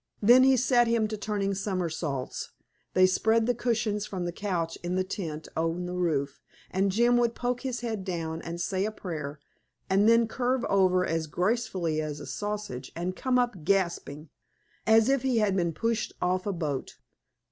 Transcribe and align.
Then 0.19 0.41
he 0.41 0.57
set 0.57 0.87
him 0.87 1.07
to 1.09 1.15
turning 1.15 1.53
somersaults. 1.53 2.49
They 2.95 3.05
spread 3.05 3.45
the 3.45 3.53
cushions 3.53 4.07
from 4.07 4.25
the 4.25 4.31
couch 4.31 4.75
in 4.81 4.95
the 4.95 5.03
tent 5.03 5.47
on 5.55 5.85
the 5.85 5.93
roof, 5.93 6.41
and 6.71 6.91
Jim 6.91 7.17
would 7.17 7.35
poke 7.35 7.61
his 7.61 7.81
head 7.81 8.03
down 8.03 8.41
and 8.41 8.59
say 8.59 8.83
a 8.85 8.91
prayer, 8.91 9.39
and 9.91 10.09
then 10.09 10.27
curve 10.27 10.65
over 10.65 11.05
as 11.05 11.27
gracefully 11.27 12.01
as 12.01 12.19
a 12.19 12.25
sausage 12.25 12.91
and 12.95 13.15
come 13.15 13.37
up 13.37 13.63
gasping, 13.63 14.29
as 14.87 15.07
if 15.07 15.21
he 15.21 15.37
had 15.37 15.55
been 15.55 15.71
pushed 15.71 16.13
off 16.19 16.47
a 16.47 16.51
boat. 16.51 16.95